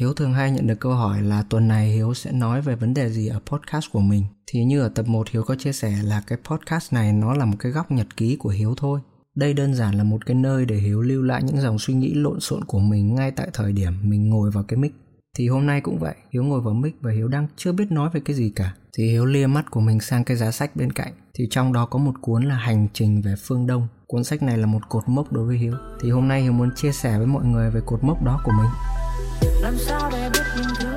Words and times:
Hiếu 0.00 0.14
thường 0.14 0.32
hay 0.32 0.50
nhận 0.50 0.66
được 0.66 0.80
câu 0.80 0.92
hỏi 0.92 1.22
là 1.22 1.42
tuần 1.42 1.68
này 1.68 1.88
Hiếu 1.88 2.14
sẽ 2.14 2.32
nói 2.32 2.60
về 2.60 2.74
vấn 2.74 2.94
đề 2.94 3.10
gì 3.10 3.28
ở 3.28 3.40
podcast 3.46 3.86
của 3.92 4.00
mình. 4.00 4.24
Thì 4.46 4.64
như 4.64 4.80
ở 4.80 4.88
tập 4.88 5.08
1 5.08 5.28
Hiếu 5.30 5.42
có 5.42 5.54
chia 5.54 5.72
sẻ 5.72 5.98
là 6.02 6.22
cái 6.26 6.38
podcast 6.44 6.92
này 6.92 7.12
nó 7.12 7.34
là 7.34 7.44
một 7.44 7.56
cái 7.58 7.72
góc 7.72 7.90
nhật 7.90 8.16
ký 8.16 8.36
của 8.36 8.48
Hiếu 8.48 8.74
thôi. 8.76 9.00
Đây 9.34 9.54
đơn 9.54 9.74
giản 9.74 9.94
là 9.94 10.04
một 10.04 10.26
cái 10.26 10.34
nơi 10.34 10.64
để 10.64 10.76
Hiếu 10.76 11.00
lưu 11.00 11.22
lại 11.22 11.42
những 11.42 11.60
dòng 11.60 11.78
suy 11.78 11.94
nghĩ 11.94 12.14
lộn 12.14 12.40
xộn 12.40 12.64
của 12.64 12.78
mình 12.78 13.14
ngay 13.14 13.30
tại 13.30 13.48
thời 13.52 13.72
điểm 13.72 13.92
mình 14.02 14.30
ngồi 14.30 14.50
vào 14.50 14.64
cái 14.64 14.76
mic. 14.76 14.92
Thì 15.38 15.48
hôm 15.48 15.66
nay 15.66 15.80
cũng 15.80 15.98
vậy, 15.98 16.14
Hiếu 16.32 16.44
ngồi 16.44 16.60
vào 16.60 16.74
mic 16.74 16.94
và 17.00 17.12
Hiếu 17.12 17.28
đang 17.28 17.46
chưa 17.56 17.72
biết 17.72 17.90
nói 17.90 18.10
về 18.12 18.20
cái 18.24 18.36
gì 18.36 18.52
cả. 18.56 18.74
Thì 18.96 19.10
Hiếu 19.10 19.26
lia 19.26 19.46
mắt 19.46 19.70
của 19.70 19.80
mình 19.80 20.00
sang 20.00 20.24
cái 20.24 20.36
giá 20.36 20.50
sách 20.50 20.76
bên 20.76 20.92
cạnh. 20.92 21.12
Thì 21.34 21.44
trong 21.50 21.72
đó 21.72 21.86
có 21.86 21.98
một 21.98 22.14
cuốn 22.20 22.44
là 22.44 22.54
Hành 22.54 22.88
trình 22.92 23.22
về 23.22 23.34
phương 23.46 23.66
Đông. 23.66 23.88
Cuốn 24.06 24.24
sách 24.24 24.42
này 24.42 24.58
là 24.58 24.66
một 24.66 24.88
cột 24.88 25.08
mốc 25.08 25.32
đối 25.32 25.46
với 25.46 25.56
Hiếu. 25.56 25.74
Thì 26.00 26.10
hôm 26.10 26.28
nay 26.28 26.42
Hiếu 26.42 26.52
muốn 26.52 26.70
chia 26.76 26.92
sẻ 26.92 27.18
với 27.18 27.26
mọi 27.26 27.44
người 27.44 27.70
về 27.70 27.80
cột 27.86 28.04
mốc 28.04 28.22
đó 28.22 28.40
của 28.44 28.52
mình 28.58 28.70
sao 29.78 30.10
để 30.12 30.30
biết 30.32 30.44
những 30.56 30.74
thứ 30.80 30.93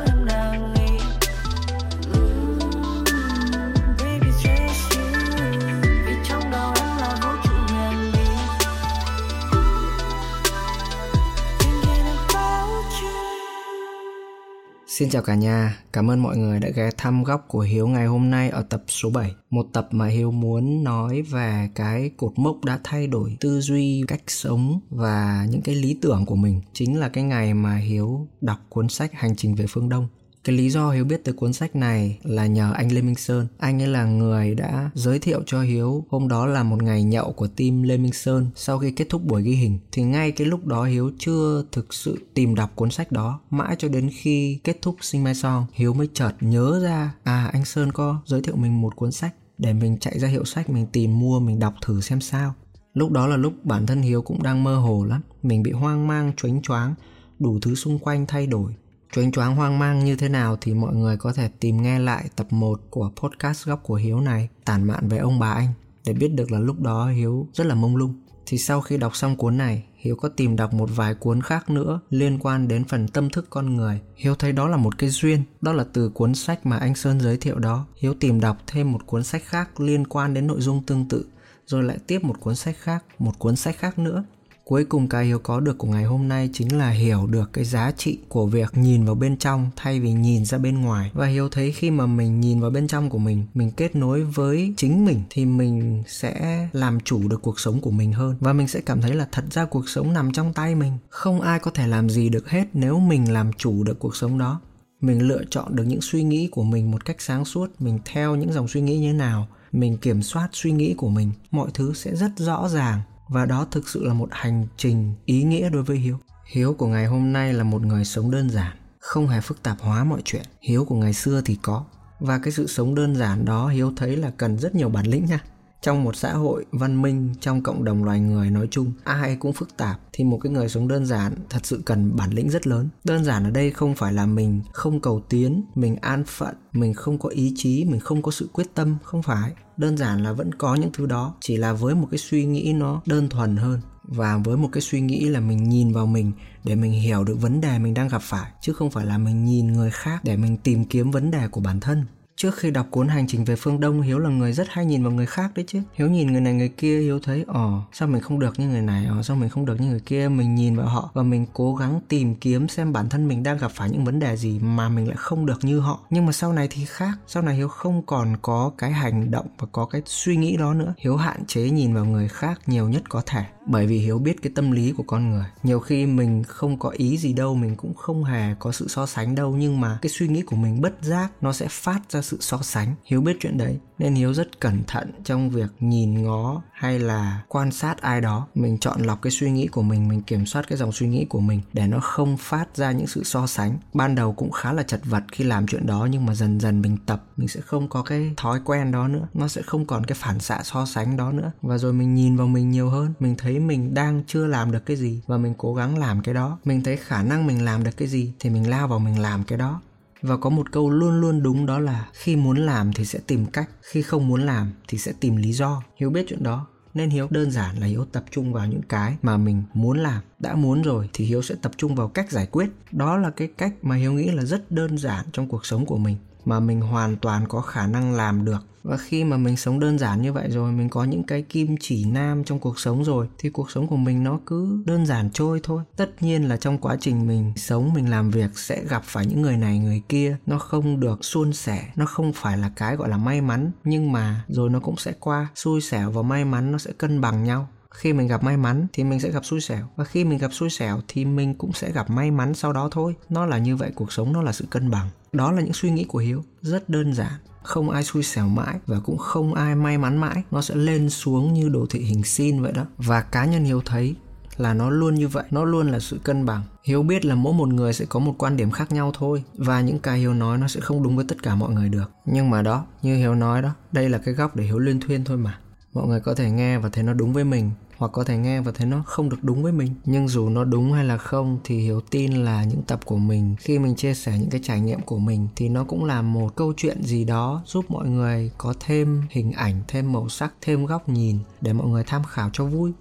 Xin 14.90 15.10
chào 15.10 15.22
cả 15.22 15.36
nhà, 15.36 15.78
cảm 15.94 16.10
ơn 16.10 16.24
mọi 16.24 16.38
người 16.38 16.60
đã 16.60 16.70
ghé 16.70 16.90
thăm 16.98 17.24
góc 17.24 17.46
của 17.48 17.60
Hiếu 17.60 17.88
ngày 17.88 18.06
hôm 18.06 18.30
nay 18.30 18.50
ở 18.50 18.62
tập 18.62 18.84
số 18.88 19.10
7 19.10 19.36
Một 19.50 19.66
tập 19.74 19.88
mà 19.92 20.08
Hiếu 20.08 20.32
muốn 20.32 20.84
nói 20.84 21.22
về 21.22 21.70
cái 21.76 22.12
cột 22.18 22.32
mốc 22.36 22.64
đã 22.66 22.80
thay 22.84 23.08
đổi 23.08 23.38
tư 23.40 23.62
duy, 23.62 24.04
cách 24.08 24.22
sống 24.28 24.80
và 24.90 25.48
những 25.50 25.62
cái 25.62 25.76
lý 25.76 25.98
tưởng 26.02 26.26
của 26.26 26.36
mình. 26.36 26.62
Chính 26.74 27.00
là 27.00 27.10
cái 27.10 27.24
ngày 27.24 27.54
mà 27.54 27.78
Hiếu 27.78 28.28
đọc 28.42 28.58
cuốn 28.70 28.90
sách 28.90 29.14
Hành 29.14 29.36
trình 29.36 29.56
về 29.56 29.66
phương 29.70 29.90
Đông 29.90 30.08
cái 30.48 30.56
lý 30.56 30.70
do 30.70 30.92
Hiếu 30.92 31.06
biết 31.06 31.24
tới 31.24 31.34
cuốn 31.34 31.54
sách 31.54 31.76
này 31.76 32.20
là 32.24 32.46
nhờ 32.46 32.72
anh 32.74 32.92
Lê 32.92 33.02
Minh 33.02 33.16
Sơn. 33.16 33.48
Anh 33.58 33.82
ấy 33.82 33.88
là 33.88 34.06
người 34.06 34.56
đã 34.56 34.90
giới 34.94 35.20
thiệu 35.20 35.42
cho 35.46 35.62
Hiếu 35.62 36.06
hôm 36.10 36.28
đó 36.28 36.46
là 36.46 36.64
một 36.64 36.84
ngày 36.84 37.04
nhậu 37.04 37.32
của 37.32 37.48
team 37.48 37.84
Lê 37.84 37.98
Minh 37.98 38.14
Sơn 38.14 38.50
sau 38.56 38.80
khi 38.80 38.92
kết 38.92 39.10
thúc 39.10 39.24
buổi 39.24 39.44
ghi 39.44 39.56
hình. 39.56 39.80
Thì 39.92 40.04
ngay 40.04 40.32
cái 40.32 40.48
lúc 40.48 40.66
đó 40.66 40.84
Hiếu 40.86 41.12
chưa 41.20 41.64
thực 41.72 41.94
sự 41.94 42.18
tìm 42.34 42.56
đọc 42.56 42.72
cuốn 42.76 42.92
sách 42.92 43.12
đó. 43.12 43.40
Mãi 43.50 43.76
cho 43.80 43.88
đến 43.88 44.10
khi 44.14 44.60
kết 44.64 44.82
thúc 44.82 44.96
Sing 45.02 45.24
My 45.24 45.34
Song, 45.34 45.66
Hiếu 45.74 45.94
mới 45.94 46.10
chợt 46.14 46.34
nhớ 46.42 46.80
ra 46.84 47.14
à 47.24 47.50
anh 47.54 47.66
Sơn 47.66 47.92
có 47.92 48.22
giới 48.26 48.42
thiệu 48.42 48.56
mình 48.56 48.82
một 48.82 48.96
cuốn 48.96 49.12
sách 49.12 49.34
để 49.58 49.74
mình 49.74 49.98
chạy 50.00 50.20
ra 50.20 50.28
hiệu 50.28 50.46
sách 50.46 50.70
mình 50.70 50.88
tìm 50.92 51.20
mua 51.20 51.40
mình 51.40 51.60
đọc 51.60 51.74
thử 51.86 52.02
xem 52.02 52.22
sao. 52.22 52.54
Lúc 52.94 53.12
đó 53.12 53.28
là 53.28 53.38
lúc 53.38 53.54
bản 53.64 53.86
thân 53.86 54.02
Hiếu 54.02 54.22
cũng 54.22 54.44
đang 54.44 54.64
mơ 54.64 54.76
hồ 54.76 55.06
lắm, 55.06 55.22
mình 55.44 55.64
bị 55.64 55.72
hoang 55.72 56.08
mang, 56.08 56.32
choáng 56.38 56.62
choáng, 56.62 56.94
đủ 57.40 57.60
thứ 57.62 57.76
xung 57.76 58.00
quanh 58.00 58.26
thay 58.28 58.48
đổi 58.48 58.76
Choáng 59.12 59.32
choáng 59.32 59.56
hoang 59.56 59.80
mang 59.80 60.06
như 60.06 60.16
thế 60.16 60.30
nào 60.30 60.58
thì 60.62 60.74
mọi 60.74 60.96
người 60.96 61.18
có 61.18 61.34
thể 61.34 61.50
tìm 61.60 61.82
nghe 61.82 62.00
lại 62.00 62.30
tập 62.36 62.48
1 62.50 62.82
của 62.90 63.12
podcast 63.16 63.66
góc 63.66 63.84
của 63.84 63.96
Hiếu 63.96 64.20
này 64.20 64.50
tản 64.66 64.84
mạn 64.84 65.08
về 65.08 65.18
ông 65.18 65.40
bà 65.40 65.52
anh 65.52 65.74
để 66.06 66.14
biết 66.14 66.28
được 66.28 66.52
là 66.52 66.60
lúc 66.60 66.82
đó 66.82 67.08
Hiếu 67.08 67.48
rất 67.54 67.68
là 67.68 67.76
mông 67.76 67.96
lung. 67.96 68.14
Thì 68.46 68.58
sau 68.58 68.82
khi 68.82 68.98
đọc 68.98 69.16
xong 69.16 69.36
cuốn 69.36 69.58
này, 69.58 69.84
Hiếu 69.96 70.16
có 70.16 70.30
tìm 70.30 70.56
đọc 70.56 70.74
một 70.74 70.90
vài 70.96 71.14
cuốn 71.14 71.42
khác 71.42 71.70
nữa 71.70 72.00
liên 72.10 72.40
quan 72.40 72.68
đến 72.68 72.84
phần 72.84 73.08
tâm 73.08 73.30
thức 73.30 73.48
con 73.50 73.76
người. 73.76 74.02
Hiếu 74.16 74.36
thấy 74.36 74.52
đó 74.52 74.68
là 74.68 74.78
một 74.78 74.98
cái 74.98 75.10
duyên, 75.10 75.44
đó 75.62 75.74
là 75.74 75.86
từ 75.94 76.10
cuốn 76.10 76.36
sách 76.36 76.66
mà 76.66 76.78
anh 76.78 76.96
Sơn 76.96 77.20
giới 77.20 77.38
thiệu 77.38 77.60
đó. 77.60 77.86
Hiếu 77.96 78.14
tìm 78.20 78.40
đọc 78.40 78.58
thêm 78.68 78.92
một 78.92 79.06
cuốn 79.06 79.24
sách 79.24 79.44
khác 79.46 79.80
liên 79.80 80.08
quan 80.08 80.34
đến 80.34 80.48
nội 80.48 80.62
dung 80.62 80.84
tương 80.84 81.08
tự, 81.08 81.26
rồi 81.66 81.84
lại 81.84 81.98
tiếp 82.08 82.24
một 82.24 82.40
cuốn 82.40 82.56
sách 82.56 82.76
khác, 82.80 83.04
một 83.20 83.40
cuốn 83.40 83.56
sách 83.56 83.78
khác 83.78 84.00
nữa 84.00 84.24
cuối 84.68 84.86
cùng 84.86 85.08
cái 85.08 85.26
hiếu 85.26 85.40
có 85.40 85.60
được 85.60 85.78
của 85.78 85.88
ngày 85.88 86.04
hôm 86.04 86.28
nay 86.28 86.50
chính 86.54 86.78
là 86.78 86.90
hiểu 86.90 87.28
được 87.28 87.50
cái 87.54 87.66
giá 87.66 87.92
trị 87.98 88.20
của 88.30 88.46
việc 88.46 88.78
nhìn 88.78 89.06
vào 89.06 89.16
bên 89.16 89.38
trong 89.38 89.70
thay 89.76 90.00
vì 90.00 90.12
nhìn 90.12 90.46
ra 90.46 90.58
bên 90.58 90.82
ngoài. 90.82 91.12
Và 91.14 91.26
hiếu 91.26 91.50
thấy 91.50 91.72
khi 91.72 91.92
mà 91.92 92.06
mình 92.06 92.42
nhìn 92.42 92.62
vào 92.62 92.70
bên 92.70 92.88
trong 92.88 93.10
của 93.10 93.18
mình 93.18 93.46
mình 93.54 93.72
kết 93.72 93.96
nối 93.96 94.24
với 94.24 94.74
chính 94.78 95.06
mình 95.06 95.22
thì 95.30 95.46
mình 95.46 96.04
sẽ 96.08 96.68
làm 96.74 97.00
chủ 97.00 97.28
được 97.28 97.42
cuộc 97.42 97.60
sống 97.60 97.82
của 97.82 97.92
mình 97.92 98.14
hơn. 98.14 98.36
Và 98.40 98.54
mình 98.54 98.68
sẽ 98.68 98.82
cảm 98.82 99.02
thấy 99.02 99.14
là 99.14 99.28
thật 99.32 99.46
ra 99.52 99.66
cuộc 99.66 99.90
sống 99.90 100.14
nằm 100.14 100.32
trong 100.32 100.54
tay 100.54 100.76
mình. 100.76 100.98
Không 101.10 101.42
ai 101.42 101.60
có 101.60 101.72
thể 101.72 101.88
làm 101.88 102.10
gì 102.10 102.30
được 102.30 102.50
hết 102.50 102.66
nếu 102.74 103.00
mình 103.00 103.34
làm 103.34 103.54
chủ 103.54 103.84
được 103.84 104.00
cuộc 104.00 104.16
sống 104.16 104.38
đó. 104.38 104.62
Mình 105.02 105.28
lựa 105.28 105.44
chọn 105.50 105.76
được 105.76 105.84
những 105.84 106.02
suy 106.02 106.24
nghĩ 106.24 106.48
của 106.48 106.64
mình 106.64 106.92
một 106.92 107.06
cách 107.06 107.22
sáng 107.22 107.46
suốt, 107.46 107.82
mình 107.82 108.00
theo 108.06 108.36
những 108.36 108.54
dòng 108.54 108.68
suy 108.68 108.82
nghĩ 108.82 108.98
như 108.98 109.12
thế 109.12 109.18
nào, 109.18 109.48
mình 109.72 109.98
kiểm 109.98 110.22
soát 110.22 110.50
suy 110.54 110.72
nghĩ 110.72 110.94
của 110.94 111.10
mình. 111.10 111.32
Mọi 111.52 111.70
thứ 111.74 111.94
sẽ 111.94 112.16
rất 112.16 112.32
rõ 112.38 112.70
ràng 112.70 113.02
và 113.30 113.46
đó 113.46 113.68
thực 113.72 113.90
sự 113.90 114.04
là 114.04 114.14
một 114.14 114.30
hành 114.32 114.68
trình 114.78 115.14
ý 115.26 115.44
nghĩa 115.44 115.70
đối 115.70 115.84
với 115.84 115.98
hiếu. 115.98 116.18
Hiếu 116.46 116.74
của 116.74 116.88
ngày 116.88 117.06
hôm 117.06 117.34
nay 117.34 117.54
là 117.54 117.64
một 117.64 117.82
người 117.82 118.06
sống 118.06 118.32
đơn 118.32 118.50
giản, 118.50 118.78
không 119.00 119.28
hề 119.28 119.42
phức 119.42 119.64
tạp 119.64 119.80
hóa 119.80 120.04
mọi 120.04 120.22
chuyện. 120.26 120.44
Hiếu 120.62 120.86
của 120.86 120.96
ngày 120.96 121.14
xưa 121.14 121.42
thì 121.46 121.58
có. 121.62 121.86
Và 122.20 122.40
cái 122.40 122.52
sự 122.52 122.68
sống 122.68 122.96
đơn 122.96 123.16
giản 123.16 123.46
đó 123.46 123.68
hiếu 123.68 123.94
thấy 123.96 124.18
là 124.18 124.32
cần 124.38 124.58
rất 124.58 124.76
nhiều 124.76 124.90
bản 124.90 125.06
lĩnh 125.06 125.26
nha. 125.26 125.40
Trong 125.82 126.04
một 126.04 126.16
xã 126.16 126.34
hội 126.34 126.66
văn 126.72 127.02
minh, 127.02 127.34
trong 127.42 127.64
cộng 127.64 127.84
đồng 127.84 128.04
loài 128.04 128.20
người 128.20 128.50
nói 128.50 128.68
chung, 128.72 128.92
ai 129.04 129.36
cũng 129.36 129.54
phức 129.54 129.78
tạp, 129.78 130.00
thì 130.14 130.24
một 130.24 130.40
cái 130.44 130.52
người 130.52 130.70
sống 130.70 130.88
đơn 130.88 131.06
giản 131.06 131.34
thật 131.50 131.60
sự 131.66 131.82
cần 131.86 132.16
bản 132.16 132.32
lĩnh 132.32 132.50
rất 132.50 132.68
lớn. 132.68 132.90
Đơn 133.04 133.24
giản 133.24 133.44
ở 133.44 133.50
đây 133.50 133.72
không 133.72 133.96
phải 133.96 134.14
là 134.14 134.26
mình 134.26 134.62
không 134.74 135.02
cầu 135.02 135.22
tiến, 135.30 135.64
mình 135.76 135.96
an 135.96 136.24
phận, 136.28 136.56
mình 136.72 136.94
không 136.94 137.18
có 137.18 137.30
ý 137.30 137.54
chí, 137.56 137.86
mình 137.86 138.00
không 138.00 138.22
có 138.22 138.32
sự 138.32 138.50
quyết 138.54 138.74
tâm, 138.74 138.98
không 139.04 139.24
phải 139.24 139.52
đơn 139.78 139.98
giản 139.98 140.24
là 140.24 140.34
vẫn 140.34 140.54
có 140.54 140.76
những 140.76 140.92
thứ 140.94 141.06
đó, 141.06 141.36
chỉ 141.40 141.58
là 141.58 141.74
với 141.74 141.96
một 141.96 142.08
cái 142.12 142.18
suy 142.18 142.46
nghĩ 142.46 142.74
nó 142.74 143.02
đơn 143.06 143.30
thuần 143.30 143.58
hơn. 143.58 143.82
Và 144.04 144.38
với 144.38 144.58
một 144.58 144.70
cái 144.72 144.82
suy 144.82 145.02
nghĩ 145.02 145.30
là 145.30 145.40
mình 145.40 145.70
nhìn 145.70 145.94
vào 145.94 146.08
mình 146.08 146.32
để 146.64 146.76
mình 146.76 146.92
hiểu 146.92 147.24
được 147.24 147.42
vấn 147.42 147.62
đề 147.62 147.80
mình 147.80 147.94
đang 147.94 148.08
gặp 148.08 148.22
phải, 148.22 148.52
chứ 148.62 148.74
không 148.74 148.92
phải 148.92 149.06
là 149.06 149.18
mình 149.18 149.46
nhìn 149.46 149.74
người 149.74 149.92
khác 149.92 150.24
để 150.24 150.38
mình 150.38 150.58
tìm 150.58 150.86
kiếm 150.86 151.12
vấn 151.12 151.32
đề 151.32 151.48
của 151.48 151.62
bản 151.62 151.80
thân. 151.80 152.06
Trước 152.38 152.56
khi 152.56 152.72
đọc 152.72 152.88
cuốn 152.92 153.08
Hành 153.08 153.28
trình 153.28 153.46
về 153.46 153.56
phương 153.56 153.80
Đông, 153.80 154.02
Hiếu 154.02 154.20
là 154.20 154.30
người 154.30 154.54
rất 154.54 154.68
hay 154.70 154.86
nhìn 154.86 155.04
vào 155.04 155.12
người 155.12 155.26
khác 155.26 155.52
đấy 155.56 155.66
chứ. 155.68 155.82
Hiếu 155.94 156.10
nhìn 156.10 156.32
người 156.32 156.42
này 156.42 156.54
người 156.54 156.70
kia, 156.70 157.00
Hiếu 157.00 157.20
thấy, 157.20 157.44
ồ, 157.48 157.82
sao 157.94 158.08
mình 158.08 158.22
không 158.22 158.40
được 158.40 158.60
như 158.60 158.68
người 158.68 158.82
này, 158.82 159.06
ồ, 159.06 159.24
sao 159.24 159.36
mình 159.36 159.50
không 159.50 159.66
được 159.66 159.82
như 159.82 159.88
người 159.88 160.00
kia. 160.00 160.30
Mình 160.30 160.56
nhìn 160.56 160.76
vào 160.76 160.88
họ 160.88 161.10
và 161.14 161.24
mình 161.24 161.46
cố 161.54 161.76
gắng 161.76 162.00
tìm 162.08 162.36
kiếm 162.36 162.68
xem 162.68 162.94
bản 162.94 163.10
thân 163.10 163.28
mình 163.28 163.44
đang 163.44 163.58
gặp 163.58 163.72
phải 163.76 163.90
những 163.90 164.06
vấn 164.06 164.20
đề 164.20 164.38
gì 164.38 164.60
mà 164.60 164.90
mình 164.90 165.08
lại 165.08 165.18
không 165.18 165.46
được 165.46 165.64
như 165.64 165.80
họ. 165.80 166.00
Nhưng 166.10 166.26
mà 166.26 166.32
sau 166.32 166.54
này 166.54 166.68
thì 166.72 166.86
khác, 166.86 167.18
sau 167.28 167.44
này 167.44 167.56
Hiếu 167.56 167.68
không 167.68 168.06
còn 168.06 168.38
có 168.42 168.72
cái 168.78 168.92
hành 168.92 169.32
động 169.32 169.48
và 169.58 169.68
có 169.72 169.86
cái 169.86 170.02
suy 170.06 170.36
nghĩ 170.36 170.58
đó 170.58 170.74
nữa. 170.74 170.94
Hiếu 170.98 171.16
hạn 171.16 171.46
chế 171.48 171.70
nhìn 171.70 171.94
vào 171.94 172.06
người 172.06 172.28
khác 172.28 172.62
nhiều 172.68 172.90
nhất 172.90 173.04
có 173.10 173.22
thể 173.26 173.46
bởi 173.68 173.88
vì 173.88 173.98
hiếu 173.98 174.20
biết 174.20 174.42
cái 174.42 174.52
tâm 174.56 174.72
lý 174.72 174.92
của 174.92 175.04
con 175.04 175.30
người 175.30 175.46
nhiều 175.64 175.80
khi 175.80 176.06
mình 176.06 176.44
không 176.44 176.80
có 176.80 176.90
ý 176.90 177.18
gì 177.18 177.34
đâu 177.34 177.56
mình 177.56 177.76
cũng 177.76 177.94
không 177.94 178.24
hề 178.24 178.56
có 178.60 178.72
sự 178.72 178.88
so 178.88 179.06
sánh 179.06 179.36
đâu 179.36 179.56
nhưng 179.58 179.82
mà 179.82 180.00
cái 180.02 180.10
suy 180.10 180.28
nghĩ 180.28 180.42
của 180.42 180.56
mình 180.56 180.82
bất 180.82 180.94
giác 181.02 181.32
nó 181.42 181.54
sẽ 181.54 181.68
phát 181.70 182.00
ra 182.10 182.22
sự 182.28 182.38
so 182.40 182.60
sánh, 182.62 182.96
hiếu 183.06 183.22
biết 183.22 183.38
chuyện 183.40 183.58
đấy, 183.58 183.80
nên 184.00 184.16
hiếu 184.16 184.34
rất 184.34 184.60
cẩn 184.60 184.84
thận 184.88 185.12
trong 185.24 185.50
việc 185.50 185.70
nhìn 185.80 186.24
ngó 186.24 186.62
hay 186.72 187.00
là 187.00 187.44
quan 187.48 187.72
sát 187.72 188.02
ai 188.02 188.22
đó. 188.22 188.48
Mình 188.56 188.78
chọn 188.78 189.02
lọc 189.02 189.22
cái 189.22 189.32
suy 189.32 189.52
nghĩ 189.52 189.68
của 189.68 189.82
mình 189.82 190.08
mình 190.08 190.22
kiểm 190.22 190.46
soát 190.46 190.68
cái 190.68 190.78
dòng 190.78 190.92
suy 190.92 191.08
nghĩ 191.08 191.26
của 191.26 191.40
mình 191.40 191.62
để 191.74 191.88
nó 191.88 192.00
không 192.00 192.38
phát 192.38 192.78
ra 192.78 192.92
những 192.92 193.08
sự 193.08 193.24
so 193.24 193.48
sánh. 193.48 193.78
Ban 193.94 194.16
đầu 194.16 194.34
cũng 194.34 194.52
khá 194.52 194.74
là 194.74 194.84
chật 194.84 195.02
vật 195.06 195.24
khi 195.32 195.44
làm 195.44 195.68
chuyện 195.68 195.88
đó, 195.88 196.08
nhưng 196.12 196.26
mà 196.26 196.36
dần 196.36 196.60
dần 196.60 196.82
mình 196.82 196.98
tập, 197.06 197.24
mình 197.38 197.48
sẽ 197.48 197.62
không 197.62 197.90
có 197.90 198.04
cái 198.04 198.34
thói 198.38 198.60
quen 198.66 198.92
đó 198.92 199.08
nữa. 199.08 199.28
Nó 199.34 199.48
sẽ 199.48 199.62
không 199.62 199.86
còn 199.86 200.06
cái 200.06 200.18
phản 200.22 200.40
xạ 200.40 200.62
so 200.64 200.86
sánh 200.86 201.18
đó 201.18 201.32
nữa. 201.32 201.52
Và 201.62 201.78
rồi 201.78 201.94
mình 201.94 202.16
nhìn 202.16 202.38
vào 202.38 202.48
mình 202.48 202.72
nhiều 202.72 202.90
hơn, 202.90 203.14
mình 203.20 203.36
thấy 203.38 203.60
mình 203.60 203.94
đang 203.94 204.24
chưa 204.28 204.48
làm 204.48 204.72
được 204.72 204.86
cái 204.86 204.98
gì 204.98 205.22
và 205.28 205.38
mình 205.38 205.54
cố 205.58 205.74
gắng 205.74 205.98
làm 205.98 206.22
cái 206.22 206.34
đó. 206.34 206.60
Mình 206.66 206.84
thấy 206.84 206.98
khả 206.98 207.24
năng 207.24 207.48
mình 207.48 207.66
làm 207.66 207.84
được 207.84 207.98
cái 207.98 208.08
gì 208.08 208.34
thì 208.40 208.50
mình 208.50 208.70
lao 208.70 208.88
vào 208.88 209.00
mình 209.00 209.20
làm 209.20 209.44
cái 209.44 209.58
đó 209.58 209.82
và 210.22 210.38
có 210.38 210.50
một 210.50 210.72
câu 210.72 210.90
luôn 210.90 211.22
luôn 211.22 211.44
đúng 211.44 211.66
đó 211.66 211.80
là, 211.80 212.10
khi 212.14 212.36
muốn 212.36 212.58
làm 212.58 212.94
thì 212.94 213.06
sẽ 213.06 213.20
tìm 213.28 213.46
cách, 213.46 213.70
khi 213.82 214.02
không 214.02 214.28
muốn 214.28 214.42
làm 214.42 214.72
thì 214.88 214.98
sẽ 214.98 215.14
tìm 215.20 215.36
lý 215.36 215.54
do. 215.54 215.84
Hiếu 215.96 216.10
biết 216.10 216.26
chuyện 216.30 216.44
đó, 216.44 216.68
nên 216.94 217.10
hiếu 217.10 217.28
đơn 217.30 217.52
giản 217.52 217.80
là 217.80 217.88
hiếu 217.88 218.06
tập 218.06 218.24
trung 218.32 218.54
vào 218.54 218.68
những 218.68 218.82
cái 218.90 219.18
mà 219.22 219.38
mình 219.38 219.64
muốn 219.74 219.98
làm. 219.98 220.22
Đã 220.40 220.56
muốn 220.56 220.82
rồi 220.82 221.10
thì 221.14 221.26
hiếu 221.26 221.42
sẽ 221.42 221.56
tập 221.62 221.72
trung 221.78 221.96
vào 221.96 222.08
cách 222.08 222.32
giải 222.32 222.46
quyết. 222.46 222.70
Đó 222.92 223.18
là 223.18 223.30
cái 223.30 223.48
cách 223.58 223.74
mà 223.82 223.96
hiếu 223.96 224.14
nghĩ 224.14 224.32
là 224.32 224.44
rất 224.44 224.72
đơn 224.72 224.98
giản 224.98 225.26
trong 225.34 225.48
cuộc 225.48 225.66
sống 225.66 225.86
của 225.86 225.98
mình, 225.98 226.18
mà 226.46 226.60
mình 226.60 226.82
hoàn 226.82 227.16
toàn 227.16 227.46
có 227.48 227.62
khả 227.62 227.88
năng 227.88 228.14
làm 228.14 228.46
được 228.46 228.66
và 228.88 228.98
khi 228.98 229.24
mà 229.24 229.38
mình 229.38 229.58
sống 229.58 229.80
đơn 229.80 230.00
giản 230.00 230.22
như 230.22 230.34
vậy 230.34 230.50
rồi, 230.50 230.72
mình 230.72 230.90
có 230.90 231.04
những 231.04 231.24
cái 231.24 231.42
kim 231.42 231.76
chỉ 231.80 232.06
nam 232.06 232.44
trong 232.44 232.60
cuộc 232.60 232.80
sống 232.80 233.04
rồi, 233.04 233.28
thì 233.38 233.50
cuộc 233.50 233.72
sống 233.72 233.88
của 233.88 233.98
mình 233.98 234.24
nó 234.24 234.40
cứ 234.46 234.84
đơn 234.86 235.06
giản 235.06 235.30
trôi 235.34 235.60
thôi. 235.64 235.84
Tất 235.96 236.24
nhiên 236.24 236.48
là 236.48 236.58
trong 236.58 236.78
quá 236.78 236.98
trình 237.00 237.28
mình 237.28 237.54
sống, 237.56 237.94
mình 237.94 238.10
làm 238.10 238.32
việc 238.32 238.58
sẽ 238.58 238.84
gặp 238.84 239.04
phải 239.06 239.26
những 239.26 239.42
người 239.42 239.58
này, 239.58 239.80
người 239.80 240.02
kia. 240.10 240.38
Nó 240.46 240.58
không 240.58 241.00
được 241.00 241.26
suôn 241.26 241.54
sẻ, 241.54 241.86
nó 241.96 242.06
không 242.06 242.34
phải 242.36 242.58
là 242.58 242.72
cái 242.76 242.96
gọi 242.96 243.10
là 243.10 243.18
may 243.18 243.42
mắn. 243.42 243.72
Nhưng 243.84 244.12
mà 244.12 244.46
rồi 244.48 244.70
nó 244.70 244.80
cũng 244.80 244.98
sẽ 244.98 245.14
qua, 245.20 245.48
xui 245.56 245.82
xẻo 245.82 246.12
và 246.12 246.22
may 246.22 246.46
mắn 246.46 246.72
nó 246.72 246.78
sẽ 246.78 246.92
cân 246.98 247.22
bằng 247.22 247.44
nhau 247.44 247.68
khi 247.98 248.14
mình 248.14 248.28
gặp 248.28 248.44
may 248.44 248.58
mắn 248.58 248.88
thì 248.94 249.04
mình 249.04 249.20
sẽ 249.20 249.30
gặp 249.32 249.46
xui 249.46 249.62
xẻo. 249.62 249.88
Và 249.96 250.04
khi 250.04 250.24
mình 250.24 250.38
gặp 250.38 250.54
xui 250.54 250.70
xẻo 250.70 251.02
thì 251.08 251.26
mình 251.26 251.56
cũng 251.56 251.74
sẽ 251.74 251.92
gặp 251.92 252.10
may 252.10 252.32
mắn 252.32 252.54
sau 252.54 252.74
đó 252.74 252.90
thôi. 252.92 253.16
Nó 253.30 253.46
là 253.46 253.58
như 253.58 253.76
vậy, 253.76 253.92
cuộc 253.96 254.12
sống 254.12 254.34
nó 254.34 254.42
là 254.42 254.52
sự 254.52 254.66
cân 254.70 254.92
bằng. 254.92 255.10
Đó 255.34 255.52
là 255.52 255.62
những 255.62 255.74
suy 255.74 255.92
nghĩ 255.92 256.04
của 256.04 256.20
hiếu. 256.20 256.44
Rất 256.62 256.90
đơn 256.90 257.14
giản. 257.14 257.32
Không 257.64 257.90
ai 257.90 258.04
xui 258.04 258.24
xẻo 258.24 258.48
mãi 258.48 258.76
và 258.86 259.00
cũng 259.00 259.18
không 259.18 259.54
ai 259.54 259.76
may 259.76 259.98
mắn 259.98 260.18
mãi. 260.18 260.44
Nó 260.52 260.62
sẽ 260.62 260.76
lên 260.76 261.10
xuống 261.10 261.54
như 261.54 261.70
đồ 261.70 261.86
thị 261.90 262.00
hình 262.00 262.24
sin 262.24 262.62
vậy 262.62 262.72
đó. 262.72 262.86
Và 262.98 263.22
cá 263.22 263.46
nhân 263.46 263.64
hiếu 263.64 263.82
thấy 263.86 264.16
là 264.58 264.74
nó 264.74 264.90
luôn 264.90 265.16
như 265.16 265.28
vậy. 265.28 265.44
Nó 265.52 265.64
luôn 265.64 265.92
là 265.92 266.00
sự 266.00 266.20
cân 266.24 266.46
bằng. 266.46 266.64
Hiếu 266.84 267.04
biết 267.04 267.26
là 267.26 267.36
mỗi 267.36 267.54
một 267.54 267.68
người 267.68 267.94
sẽ 267.94 268.06
có 268.06 268.20
một 268.20 268.36
quan 268.38 268.58
điểm 268.58 268.72
khác 268.72 268.92
nhau 268.92 269.12
thôi. 269.18 269.44
Và 269.54 269.82
những 269.82 270.00
cái 270.00 270.20
hiếu 270.20 270.34
nói 270.34 270.58
nó 270.58 270.68
sẽ 270.68 270.80
không 270.80 271.04
đúng 271.04 271.16
với 271.16 271.26
tất 271.28 271.44
cả 271.44 271.56
mọi 271.56 271.74
người 271.74 271.90
được. 271.90 272.12
Nhưng 272.26 272.50
mà 272.50 272.62
đó, 272.62 272.86
như 273.02 273.16
hiếu 273.16 273.36
nói 273.36 273.62
đó, 273.62 273.70
đây 273.92 274.10
là 274.10 274.18
cái 274.18 274.34
góc 274.34 274.56
để 274.56 274.64
hiếu 274.64 274.80
liên 274.80 275.00
thuyên 275.00 275.24
thôi 275.24 275.38
mà. 275.38 275.60
Mọi 275.94 276.08
người 276.08 276.20
có 276.20 276.36
thể 276.36 276.52
nghe 276.52 276.78
và 276.78 276.90
thấy 276.90 277.04
nó 277.04 277.14
đúng 277.14 277.34
với 277.34 277.44
mình 277.44 277.72
hoặc 277.98 278.12
có 278.12 278.24
thể 278.24 278.38
nghe 278.38 278.62
và 278.62 278.72
thấy 278.72 278.88
nó 278.88 279.04
không 279.06 279.30
được 279.30 279.38
đúng 279.42 279.64
với 279.64 279.72
mình. 279.72 279.94
Nhưng 280.06 280.28
dù 280.28 280.50
nó 280.50 280.64
đúng 280.64 280.94
hay 280.94 281.06
là 281.06 281.18
không 281.18 281.60
thì 281.64 281.80
hiếu 281.80 282.02
tin 282.02 282.32
là 282.32 282.64
những 282.64 282.82
tập 282.82 283.00
của 283.06 283.18
mình, 283.18 283.56
khi 283.60 283.80
mình 283.80 283.96
chia 283.96 284.14
sẻ 284.14 284.38
những 284.40 284.50
cái 284.50 284.62
trải 284.64 284.80
nghiệm 284.82 285.02
của 285.02 285.18
mình 285.18 285.48
thì 285.56 285.70
nó 285.70 285.84
cũng 285.84 286.06
là 286.06 286.22
một 286.22 286.56
câu 286.56 286.74
chuyện 286.78 287.04
gì 287.04 287.24
đó 287.24 287.64
giúp 287.66 287.86
mọi 287.90 288.10
người 288.10 288.52
có 288.58 288.74
thêm 288.80 289.24
hình 289.30 289.52
ảnh, 289.52 289.82
thêm 289.88 290.14
màu 290.14 290.30
sắc, 290.30 290.54
thêm 290.62 290.86
góc 290.86 291.10
nhìn 291.10 291.40
để 291.62 291.74
mọi 291.74 291.88
người 291.88 292.04
tham 292.04 292.24
khảo 292.24 292.50
cho 292.54 292.66
vui. 292.66 292.92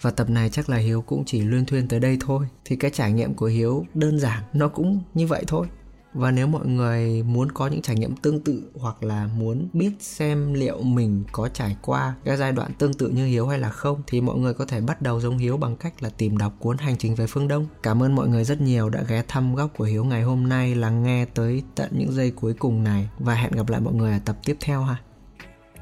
Và 0.00 0.10
tập 0.10 0.30
này 0.30 0.50
chắc 0.50 0.68
là 0.68 0.76
hiếu 0.76 1.02
cũng 1.02 1.24
chỉ 1.26 1.40
luyên 1.40 1.64
thuyên 1.64 1.88
tới 1.88 2.00
đây 2.00 2.18
thôi. 2.20 2.46
Thì 2.64 2.76
cái 2.76 2.90
trải 2.94 3.12
nghiệm 3.12 3.34
của 3.34 3.46
hiếu 3.46 3.86
đơn 3.94 4.18
giản, 4.18 4.42
nó 4.52 4.68
cũng 4.68 5.00
như 5.14 5.26
vậy 5.26 5.44
thôi 5.46 5.66
và 6.14 6.30
nếu 6.30 6.46
mọi 6.46 6.66
người 6.66 7.22
muốn 7.22 7.52
có 7.52 7.66
những 7.66 7.82
trải 7.82 7.96
nghiệm 7.96 8.16
tương 8.16 8.40
tự 8.40 8.62
hoặc 8.74 9.02
là 9.02 9.26
muốn 9.26 9.68
biết 9.72 9.90
xem 10.00 10.54
liệu 10.54 10.82
mình 10.82 11.24
có 11.32 11.48
trải 11.48 11.76
qua 11.82 12.14
cái 12.24 12.36
giai 12.36 12.52
đoạn 12.52 12.72
tương 12.78 12.94
tự 12.94 13.08
như 13.08 13.26
hiếu 13.26 13.46
hay 13.46 13.58
là 13.58 13.70
không, 13.70 14.02
thì 14.06 14.20
mọi 14.20 14.38
người 14.38 14.54
có 14.54 14.64
thể 14.64 14.80
bắt 14.80 15.02
đầu 15.02 15.20
giống 15.20 15.38
hiếu 15.38 15.56
bằng 15.56 15.76
cách 15.76 16.02
là 16.02 16.08
tìm 16.08 16.38
đọc 16.38 16.52
cuốn 16.58 16.78
hành 16.78 16.96
trình 16.98 17.14
về 17.14 17.26
phương 17.26 17.48
đông. 17.48 17.66
Cảm 17.82 18.02
ơn 18.02 18.14
mọi 18.14 18.28
người 18.28 18.44
rất 18.44 18.60
nhiều 18.60 18.88
đã 18.88 19.02
ghé 19.08 19.22
thăm 19.28 19.54
góc 19.54 19.70
của 19.76 19.84
hiếu 19.84 20.04
ngày 20.04 20.22
hôm 20.22 20.48
nay, 20.48 20.74
lắng 20.74 21.02
nghe 21.02 21.24
tới 21.24 21.62
tận 21.74 21.90
những 21.92 22.12
giây 22.12 22.30
cuối 22.30 22.54
cùng 22.54 22.84
này. 22.84 23.08
Và 23.18 23.34
hẹn 23.34 23.52
gặp 23.52 23.68
lại 23.68 23.80
mọi 23.80 23.94
người 23.94 24.12
ở 24.12 24.18
tập 24.24 24.36
tiếp 24.44 24.56
theo 24.60 24.82
ha. 24.82 24.96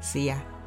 See 0.01 0.27
ya. 0.27 0.58